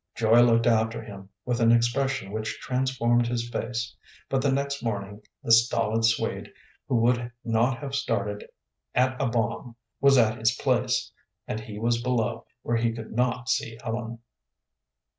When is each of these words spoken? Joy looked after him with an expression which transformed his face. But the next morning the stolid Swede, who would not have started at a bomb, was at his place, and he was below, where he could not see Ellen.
Joy 0.15 0.41
looked 0.41 0.65
after 0.65 0.99
him 1.03 1.29
with 1.45 1.59
an 1.59 1.71
expression 1.71 2.31
which 2.31 2.59
transformed 2.59 3.27
his 3.27 3.47
face. 3.47 3.95
But 4.29 4.41
the 4.41 4.51
next 4.51 4.81
morning 4.81 5.21
the 5.43 5.51
stolid 5.51 6.05
Swede, 6.05 6.51
who 6.87 6.95
would 6.95 7.31
not 7.45 7.77
have 7.77 7.93
started 7.93 8.49
at 8.95 9.21
a 9.21 9.27
bomb, 9.27 9.75
was 9.99 10.17
at 10.17 10.39
his 10.39 10.55
place, 10.55 11.11
and 11.47 11.59
he 11.59 11.77
was 11.77 12.01
below, 12.01 12.47
where 12.63 12.77
he 12.77 12.91
could 12.91 13.11
not 13.11 13.47
see 13.47 13.77
Ellen. 13.83 14.17